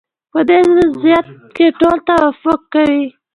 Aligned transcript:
په 0.31 0.39
دې 0.49 0.59
وضعیت 0.75 1.27
کې 1.55 1.65
ټول 1.79 1.97
توافق 2.07 2.59
کوي. 2.73 3.05